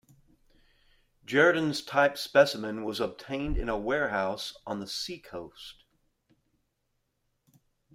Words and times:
Jerdon's 1.27 1.83
type 1.83 2.17
specimen 2.17 2.83
was 2.83 2.99
obtained 2.99 3.55
in 3.55 3.69
a 3.69 3.77
warehouse 3.77 4.57
on 4.65 4.79
the 4.79 4.87
seacoast. 4.87 5.83